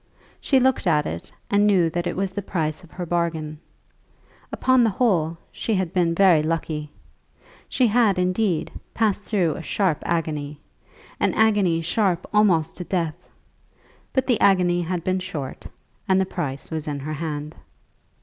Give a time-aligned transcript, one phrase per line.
[0.39, 3.59] She looked at it, and knew that it was the price of her bargain.
[4.51, 6.89] Upon the whole she had been very lucky.
[7.69, 10.59] She had, indeed, passed through a sharp agony,
[11.19, 13.13] an agony sharp almost to death;
[14.11, 15.67] but the agony had been short,
[16.09, 17.55] and the price was in her hand.